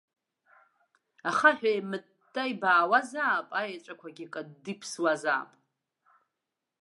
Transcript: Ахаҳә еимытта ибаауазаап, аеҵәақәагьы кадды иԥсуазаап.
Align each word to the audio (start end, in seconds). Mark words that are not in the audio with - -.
Ахаҳә 1.29 1.65
еимытта 1.71 2.43
ибаауазаап, 2.51 3.47
аеҵәақәагьы 3.59 4.25
кадды 4.33 4.69
иԥсуазаап. 4.73 5.49